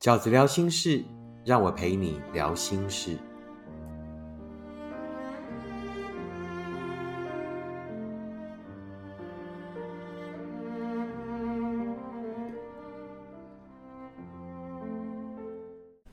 [0.00, 1.04] 饺子聊心事，
[1.44, 3.18] 让我陪你聊心事。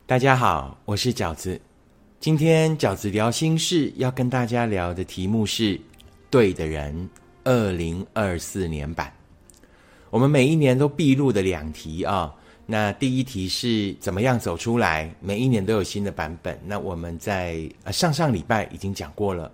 [0.05, 1.57] 大家好，我是饺子。
[2.19, 5.79] 今天饺子聊心事要跟大家聊的题目是
[6.29, 7.09] “对的人”，
[7.45, 9.09] 二零二四年版。
[10.09, 12.35] 我们每一年都必录的两题啊。
[12.69, 15.09] 那第一题是怎么样走出来？
[15.21, 16.59] 每一年都有新的版本。
[16.65, 19.49] 那我们在呃上上礼拜已经讲过了，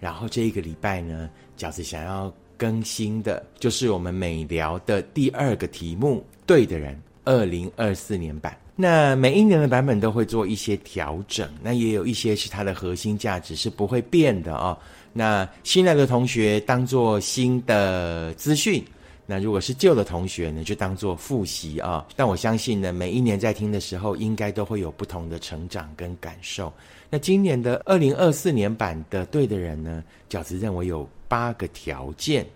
[0.00, 8.58] 然后这一个礼拜呢，饺子想要更新的，就是我们每聊的第二个题目“对的人”，二零二四年版。
[8.74, 14.76] 那每一年的版本都会做一些调整，那也有一些是它的核心价值是不会变的哦。
[15.12, 18.84] 那新来的同学当做新的资讯。
[19.30, 22.06] 那如果是旧的同学呢，就当做复习啊。
[22.16, 26.72] 但我相信呢，每一年在听的时候，应该都会有不同的成长跟感受。
[27.10, 32.46] 那今年的二零二四年版的对的人呢，饺子认为有八个条件。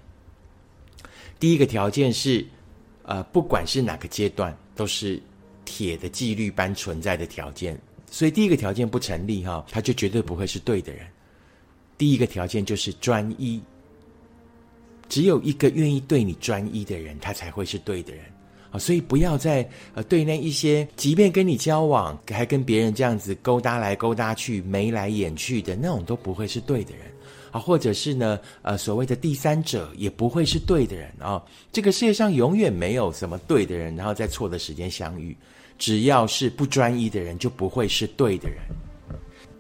[1.38, 2.42] 第一个条件是，
[3.02, 5.22] 呃，不管是哪个阶段，都是
[5.66, 7.78] 铁的纪律般存在的条件。
[8.10, 11.06] 所以第一个条件不成立哈，他就绝对不会是对的人。
[11.98, 13.62] 第一个条件就是专一。
[15.12, 18.24] 只有一个愿意对你专一的人，他才会是对的人
[18.70, 18.78] 啊！
[18.78, 27.04] 所以不要再呃对那一些，即便跟你交往，还跟别人这样子勾搭来勾搭去、眉来眼去的那种，都不会是对的人
[27.50, 27.60] 啊！
[27.60, 31.44] 或者是呢，呃，所谓的第三者也不会是对的人啊！
[31.70, 35.36] 这个世界上永远没有什么对的人，然后在错的时间相遇。
[35.78, 38.60] 只要是不专一的人，就不会是对的人。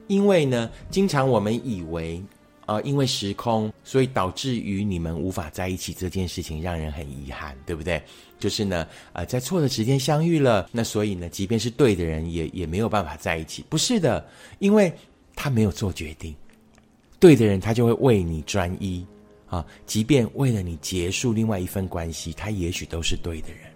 [0.06, 2.22] 因为呢，经常我们以为。
[2.66, 8.00] 呃，因为时空，所以导致于你们无法在一起这件事情让人很遗憾，对不对？
[8.38, 13.64] 就是呢，呃，在错的时间相遇了，那所以呢，即便是对的人，也也没有办法在一起。
[13.68, 14.24] 不是的，
[14.58, 14.92] 因为
[15.34, 16.34] 他没有做决定，
[17.18, 19.04] 对的人他就会为你专一
[19.46, 23.70] 啊，即便为了你结束另外一份关系，他也许都是对的人，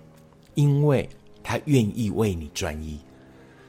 [0.55, 1.09] 因为
[1.43, 2.99] 他愿意为你专一。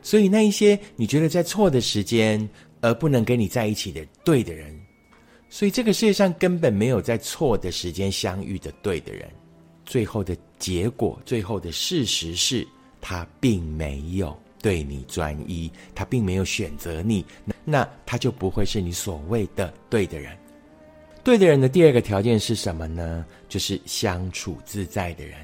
[0.01, 2.47] 所以那一些你觉得在错的时间
[2.81, 4.79] 而不能跟你在一起的对的人。
[5.49, 9.29] 所以这个世界上根本没有在错的时间相遇的对的人，
[9.85, 12.67] 最后的结果，最后的事实是
[12.99, 17.25] 他并没有对你专一，他并没有选择你，
[17.63, 20.37] 那他就不会是你所谓的对的人。
[21.23, 23.25] 对的人的第二个条件是什么呢？
[23.47, 25.37] 就是相处自在的人。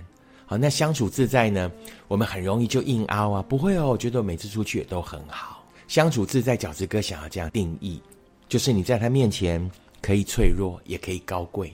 [0.46, 1.72] 好，那相处自在呢，
[2.09, 5.66] 我们很容易就硬凹啊，不会哦，我觉得我每次出去也都很好。
[5.88, 8.02] 相处自在，饺子哥想要这样定义，
[8.50, 9.72] 就是你在他面前。
[10.03, 11.74] 可以脆弱，也可以高贵，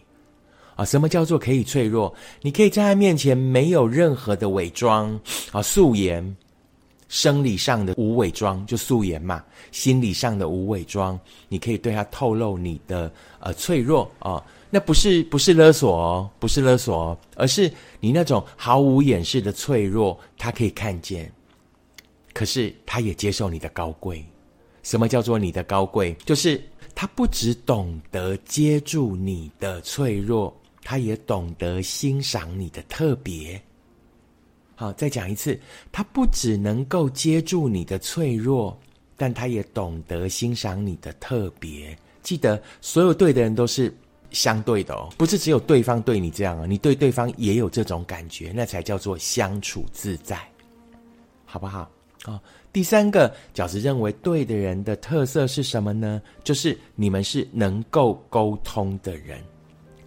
[0.75, 2.13] 啊，什么叫做可以脆弱？
[2.43, 5.19] 你可以在他面前没有任何的伪装，
[5.51, 6.37] 啊，素颜，
[7.07, 21.31] 生理上的无伪装就素颜嘛，心理上的无伪装，你可以对他透露你的呃脆弱啊，那不是不是勒索哦，不是勒索哦，而是你那种毫无掩饰的脆弱，他可以看见，
[22.31, 24.23] 可是他也接受你的高贵。
[24.83, 26.15] 什么叫做你的高贵？
[26.25, 26.61] 就是。
[27.01, 33.61] 他不只懂得接住你的脆弱，他也懂得欣赏你的特别。
[34.75, 35.57] 好，再讲一次，
[35.93, 38.77] 他不只能够接住你的脆弱，
[39.15, 41.97] 但他也懂得欣赏你的特别。
[42.21, 43.95] 记得，所有对的人都是
[44.31, 50.37] 相对的哦，不是只有对方对你这样啊，你对对方也有这种感觉，那才叫做相处自在，
[51.45, 51.89] 好不好？
[52.23, 52.41] 啊。
[52.71, 56.21] 第三个饺子认为对的人的特色是什么呢？
[56.43, 59.41] 就是你们是能够沟通的人。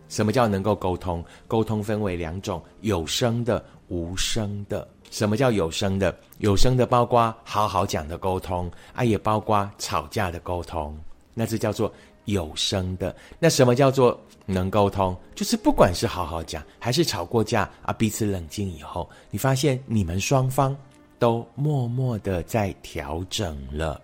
[0.08, 1.24] 什么叫能够沟通？
[1.48, 4.86] 沟通分为两种：有声的、无声的。
[5.10, 6.14] 什么叫有声的？
[6.38, 10.96] 有声的包括好好讲的沟通啊，也包括吵架的沟通。
[11.34, 11.92] 那这叫做
[12.26, 13.14] 有声的。
[13.38, 15.16] 那什么叫做能沟通？
[15.34, 20.76] 就是不管是好好讲，还是吵过架啊，彼此冷静以后，你发现你们双方。
[21.22, 24.02] 都默默的在调整了，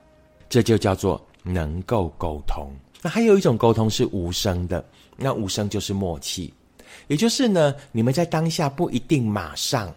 [0.48, 2.70] 这就叫做能够沟通。
[3.02, 4.84] 那还有一种沟通是无声的，
[5.16, 6.54] 那无声就是默契，
[7.08, 9.92] 也就是呢，你们在当下不一定马上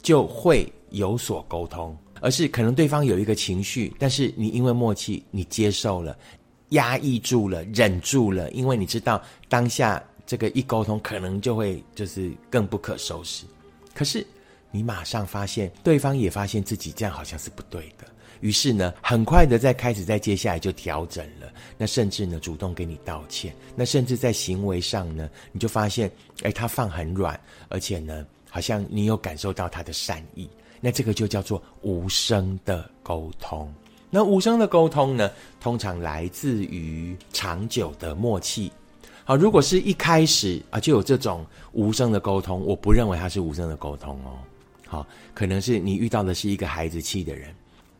[0.00, 6.16] 就会有所沟通，而是可能对方有一个情绪，但是你因为默契，你接受了，
[6.70, 13.44] 压抑住了，忍住了，因为你知道当下这个一沟通，可能就会就是更不可收拾。
[13.92, 14.26] 可是。
[14.72, 18.06] 你马上发现对方也发现自己这样好像是不对的，
[18.40, 21.52] 于是呢，很快的在开始在接下来就调整了。
[21.78, 23.54] 那甚至呢，主动给你道歉。
[23.76, 26.10] 那甚至在行为上呢，你就发现，
[26.42, 27.38] 哎，他放很软，
[27.68, 30.48] 而且呢，好像你有感受到他的善意。
[30.80, 33.72] 那这个就叫做无声的沟通。
[34.10, 35.30] 那无声的沟通呢，
[35.60, 38.72] 通常来自于长久的默契。
[39.24, 44.32] 好，如果是一开始啊就有这种无声的沟通，我不认为它是无声的沟通哦。
[44.92, 47.48] 好，可能是你遇到的是一个孩子气的人，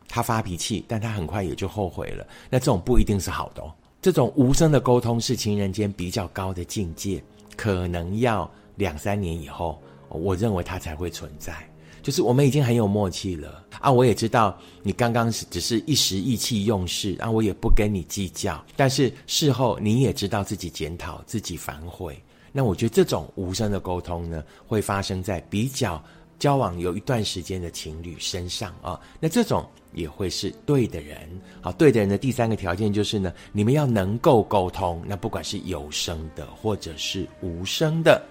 [0.07, 2.23] 他发脾气，但他很快也就后悔了。
[2.51, 3.73] 那这种不一定是好的哦。
[3.99, 7.19] 这种无声的沟通是情人间比较高的境界，
[7.57, 11.67] 可能要两三年以后，我认为它才会存在。
[12.03, 13.91] 就是我们已经很有默契了啊！
[13.91, 18.63] 我也知道你刚刚是只是一时意气用事，啊，我也不跟你计较。
[18.75, 22.21] 但是事后你也知道自己检讨、自己反悔。
[22.51, 25.99] 那我觉得这种无声的沟通呢，会发生在比较
[26.39, 28.99] 交往有一段时间的情侣身上啊。
[29.19, 31.17] 那这种也会是对的人。
[31.61, 35.01] 好，对的人的第三个条件就是呢，你们要能够沟通。
[35.05, 38.21] 那不管是有声的或者是无声的。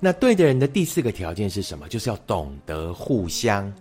[0.00, 1.88] 那对的人的第四个条件是什么？
[1.88, 3.72] 就是要懂得互相。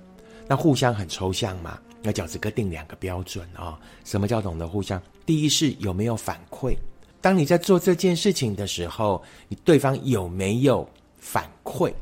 [0.48, 1.80] 那互相很抽象嘛？
[2.04, 3.80] 那饺子哥定两个标准啊。
[4.04, 5.02] 什么叫懂得互相？
[5.26, 6.76] 第一是有没有反馈。
[7.22, 10.88] 当你在做这件事情的时候，你对方有没有
[11.18, 11.94] 反馈？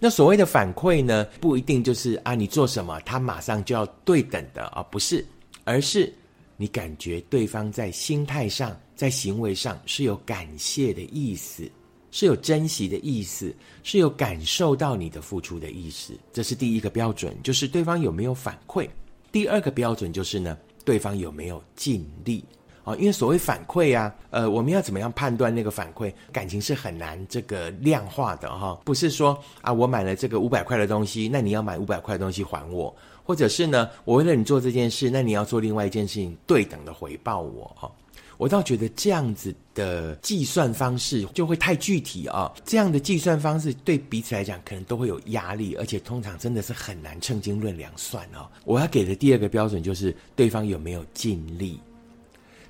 [0.00, 5.24] 那所谓的反馈呢，不一定就是啊，你做什么他马上就要对等的啊，不是，
[5.64, 6.12] 而是
[6.56, 11.70] 你感觉对方在心态上、在行为上是有感谢的意思。
[12.12, 13.54] 是有珍惜的意思，
[13.84, 18.88] 是有感受到你的付出的意思，这是第一个标准，就是对方有没有反馈。
[19.30, 22.44] 第二个标准就是呢，对方有没有尽力
[22.84, 22.94] 啊？
[22.96, 26.12] 因为所谓反馈啊，呃，我们要怎么样判断那个反馈？
[26.32, 32.94] 感情是很难这个量化的哈，不是说啊，我买了这个五百块的东西，那你要买五百块的东西还我，
[33.24, 37.90] 或者是呢，我为了你做这件事，那你要做另外一件事情，对等的回报我哈。
[38.38, 48.48] 我倒觉得这样子的计算方式就会太具体啊，这样的计算方式对彼此来讲可能都会有压力，而且通常真的是很难称斤论两算哦。
[48.64, 51.78] 我要给的第二个标准就是对方有没有尽力。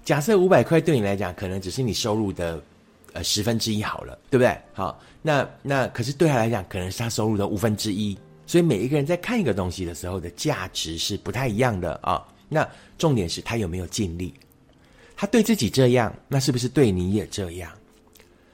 [0.04, 2.62] 假设五百块对你来讲可能只是你收入的
[3.12, 4.56] 呃十分之一好了，对不对？
[4.72, 12.26] 好，那那可是对他来讲可能是他收入的五分之一，所以每一个人在看一个东西的时候的价值是不太一样的啊。
[12.48, 12.68] 那
[12.98, 14.34] 重点是他有没有尽力。
[15.16, 17.70] 他对自己这样，那是不是对你也这样？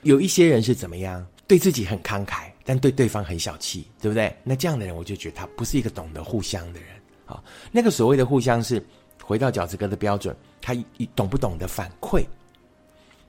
[0.02, 1.24] 有一些人是怎么样？
[1.46, 4.34] 对自己很慷慨，但对对方很小气，对不对？
[4.42, 6.88] 那这样的人，我就觉得他不是一个懂得互相的人。
[7.24, 8.84] 好，那个所谓的互相是
[9.26, 10.72] 回到饺子哥的标准，他
[11.16, 12.24] 懂不懂得反馈、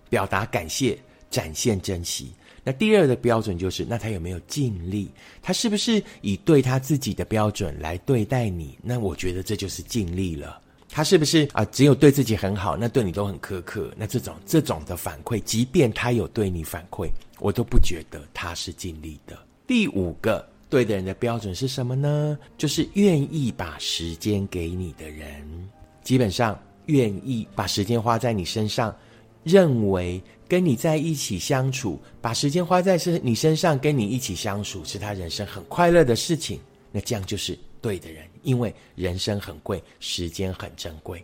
[0.09, 0.97] 表达感谢、
[1.31, 2.31] 展现珍惜？
[2.63, 5.09] 那第二个标准就是，那他有没有尽力？
[5.41, 8.77] 他是不是以对他自己的标准来对待你？
[8.83, 10.61] 那我觉得这就是尽力了。
[10.89, 11.65] 他是不是啊？
[11.65, 13.91] 只有对自己很好，那对你都很苛刻。
[13.97, 17.09] 那这种这种的反馈，即便他有对你反馈，
[17.39, 19.37] 我都不觉得他是尽力的。
[19.65, 22.37] 第五个对的人的标准是什么呢？
[22.57, 25.69] 就是愿意把时间给你的人，
[26.07, 28.95] 基本上愿意把时间花在你身上，
[29.43, 36.61] 认为跟你在一起相处，把时间花在是你身上，跟你一起相处是他人生很快乐的事情。
[36.93, 38.23] 那这样就是对的人。
[38.43, 41.21] 因为人生很贵，时间很珍贵，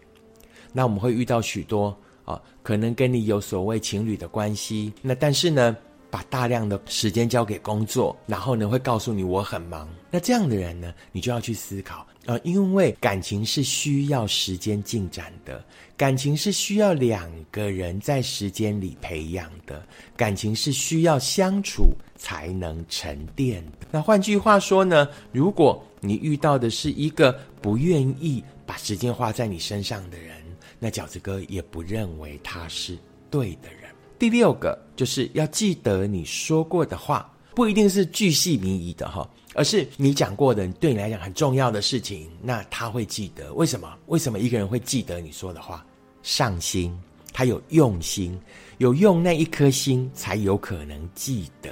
[0.73, 5.77] 那我们会遇到许多啊，可能跟你有所谓情侣的关系，那但是呢，
[6.13, 15.65] 把大量的时间交给工作，然后呢会告诉你我很忙，那这样的人呢，你就要去思考啊，因为感情是需要时间进展的，
[15.97, 19.83] 感情是需要两个人在时间里培养的，
[20.15, 23.65] 感情是需要相处才能沉淀。
[23.89, 30.35] 那换句话说呢，如果你遇到的是一个不愿意把时间花在你身上的人，
[30.77, 32.99] 那饺子哥也不认为他是
[33.31, 33.82] 对的人。
[34.23, 43.53] 第六个就是要记得你说过的话，不一定是巨细靡遗的哈，而是你讲过的对你来讲很重要的事情，那他会记得。
[43.55, 43.93] 为什么？
[44.05, 45.85] 为什么一个人会记得你说的话？
[46.21, 46.97] 上心，
[47.33, 48.39] 他有用心，
[48.77, 51.69] 有用那一颗心，才有可能记得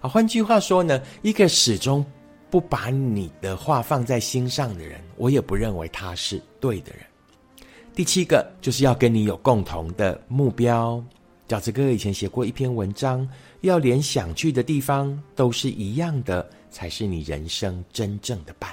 [0.00, 0.08] 啊。
[0.08, 2.06] 换句话说呢，一个始终。
[2.48, 7.00] 不把你的话放在心上的人，我也不认为他是对的人。
[7.92, 11.04] 第七个就是要跟你有共同的目标。
[11.48, 13.26] 饺子哥以前写过一篇文章，
[13.62, 18.70] 要连想去的地方都是一样的，才是你人生真正的伴。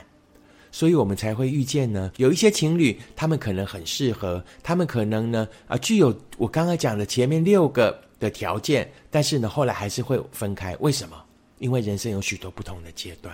[0.73, 2.11] 所以我们才会遇见呢。
[2.17, 10.75] 有一些情侣，他们可能很适合，他们可能呢啊具有我刚才讲的前面六个的条件，但是呢后来还是会分开。
[10.81, 11.15] 为什么？
[11.59, 13.33] 因为人生有许多不同的阶段。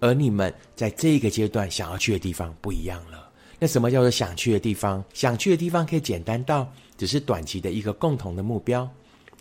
[0.00, 3.25] 而你们在这个阶段想要去的地方不一样了。
[3.58, 5.04] 那什么叫做想去的地方？
[5.14, 8.88] 想去的地方可以简单到只是短期的一个共同的目标。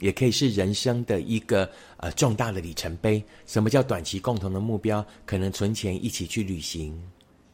[0.01, 3.23] 也可以是人生的一个呃重大的里程碑。
[3.47, 5.05] 什么叫短期共同的目标？
[5.25, 6.93] 可能存钱一起去旅行，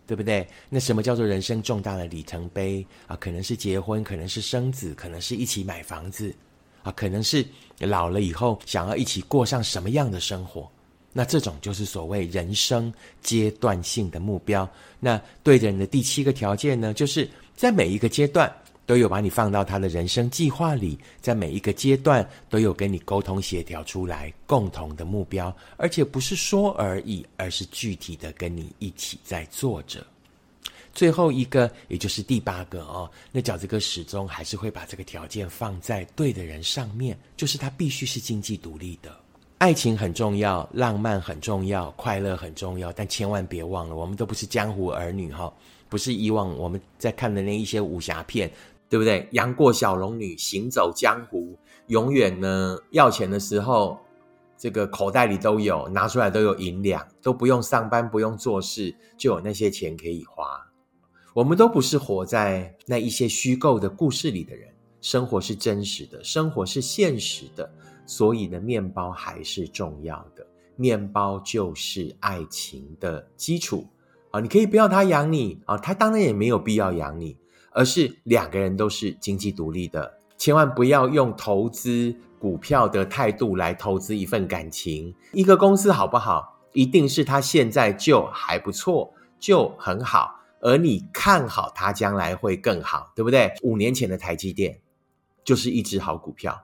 [0.07, 0.47] 对不对？
[0.67, 3.15] 那什么叫做人生重大的里程碑啊？
[3.17, 6.33] 可能是结婚，可能是生子，可能是一起买房子，
[6.81, 7.45] 啊，可能是
[7.77, 10.67] 老了以后想要一起过上什么样的生活。
[11.13, 14.69] 那这种就是所谓人生阶段性的目标。
[14.99, 18.53] 那对的人的第七个条件呢，就是在每一个阶段
[18.85, 30.05] 都有把你放到他的人生计划里，在每一个阶段都有跟你沟通协调出来共同的目标，而且不是说而已，而是具体的跟你一起在做着。
[30.93, 39.17] 最后一个，也就是第八个哦，那饺子哥始终还是会把这个条件放在对的人上面，就是他必须是经济独立的。
[39.61, 45.53] 爱情很重要，浪漫很重要，快乐很重要，但千万别忘了，我们都不是江湖儿女哈，
[45.87, 48.51] 不是以往我们在看的那一些武侠片，
[48.89, 49.27] 对不对？
[49.33, 51.55] 杨过小龙女行走江湖，
[51.89, 53.99] 永远呢要钱的时候，
[54.57, 60.59] 这个口袋里都有，拿出来都有银两，都不用上班，不用做事，就有那些钱可以花。
[61.35, 64.67] 我们都不是活在那一些虚构的故事里的人，
[65.01, 67.71] 生活是真实的，生活是现实的。
[68.11, 70.45] 所以呢，面包还是重要的。
[70.75, 73.87] 面包就是爱情的基础
[74.31, 74.41] 啊！
[74.41, 77.37] 你可以不要他养你啊，他当然也没有必要养你，
[77.71, 80.19] 而是两个人都是经济独立的。
[80.37, 85.15] 千万不要用投资股票的态度来投资一份感情。
[85.31, 93.53] 一个公司好不好，一定是他现在就还不错，就很好，而你看好它将来会更好，对不对？
[93.63, 94.81] 五年前的台积电
[95.45, 96.61] 就是一只好股票。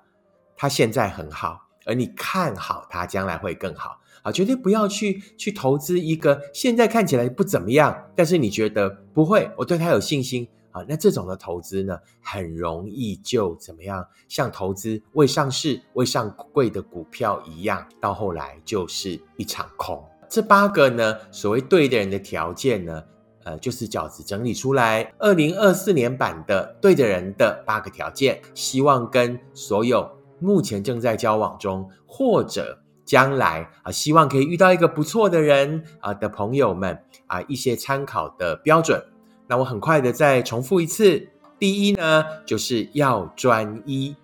[0.57, 4.31] 他现在很好，而你看好他将来会更好啊！
[4.31, 10.83] 绝对不要去去投资一个现在看起来不怎么样，但是你觉得不会，我对他有信心啊！
[10.89, 14.05] 那这种的投资呢，很容易就怎么样？
[14.27, 20.03] 像投资未上市、未上柜的股票一样，到后来就是一场空。
[20.27, 23.01] 这八个呢，所谓对的人的条件呢，
[23.45, 30.16] 呃，就是饺子整理出来二零二四年版的对的人的八个条件，希望跟所有。
[30.39, 39.03] 目前正在交往中，或者将来啊，希望可以遇到一个不错的人啊的朋友们啊，一些参考的标准。
[39.47, 44.15] 那我很快的再重复一次：第一呢，就是要专一，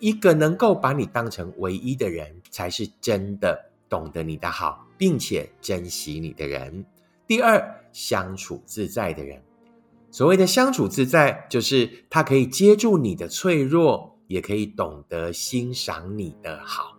[0.00, 6.84] 一个能够把你当成唯一的人，才是真的懂得你的好，并且珍惜你的人。
[7.26, 9.40] 第二，相处自在的人。
[10.10, 14.18] 所谓的相处自在，就是他可以接住你的脆弱。
[14.32, 16.96] 也可以懂得欣赏你的好，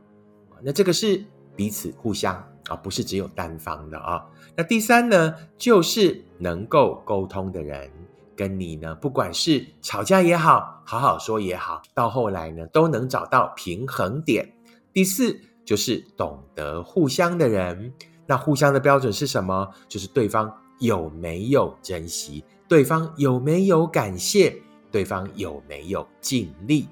[0.62, 1.26] 那这个是
[1.56, 2.36] 彼此互相
[2.68, 4.24] 啊，不是只有单方的啊。
[4.56, 7.90] 那第三呢，就是能够沟通的人，
[8.36, 14.48] 跟你呢，不管是吵架也好，好好说也好，到后来呢，都能找到平衡点。
[14.94, 15.36] 第四
[15.66, 17.92] 就是懂得互相的人，
[18.28, 19.68] 那互相的标准是什么？
[19.88, 24.56] 就是对方有没有珍惜，对方有没有感谢，
[24.92, 26.88] 对方有没有尽力。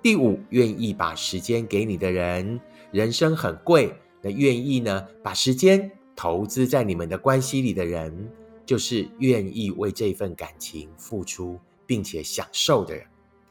[0.00, 2.60] 第五，愿意把时间给你的人，
[2.92, 8.30] 人生很贵，那愿意呢把时间投资在你们的关系里的人，
[8.64, 13.04] 就是愿意为这份感情付出并且享受的人。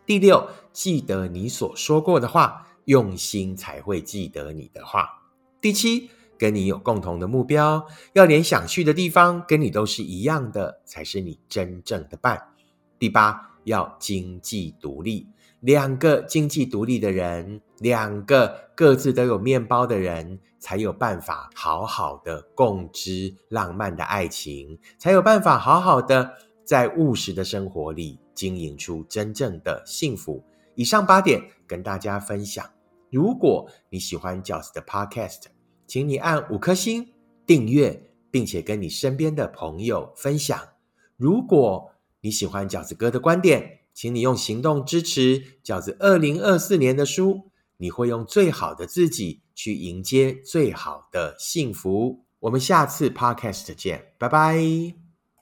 [0.06, 5.10] 第六，记得你所说过的话，用心才会记得你的话。
[5.60, 12.42] 第七，跟你有共同的目标，要连想去的地方跟你都是一样的，才是你真正的伴。
[12.98, 15.28] 第八，要经济独立。
[15.62, 26.34] 两个经济独立的人，两个各自都有面包的人，才有办法好好的共织浪漫的爱情，才有办法好好的
[26.64, 30.44] 在务实的生活里经营出真正的幸福。
[30.76, 32.64] 以上八点跟大家分享。
[33.10, 35.46] 如果你喜欢饺子的 Podcast，
[35.88, 37.14] 请你按五颗星
[37.48, 40.60] 订阅，并且跟你身边的朋友分享。
[41.16, 41.90] 如果
[42.22, 52.24] 你喜欢饺子哥的观点，请你用行动支持饺子二零二四年的书，你会用最好的自己去迎接最好的幸福。
[52.42, 55.07] 我们下次 podcast 见，拜拜。